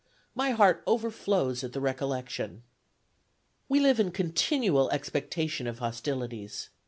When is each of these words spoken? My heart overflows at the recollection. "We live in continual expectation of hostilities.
My 0.33 0.49
heart 0.49 0.81
overflows 0.87 1.63
at 1.63 1.73
the 1.73 1.79
recollection. 1.79 2.63
"We 3.69 3.79
live 3.79 3.99
in 3.99 4.09
continual 4.09 4.89
expectation 4.89 5.67
of 5.67 5.77
hostilities. 5.77 6.71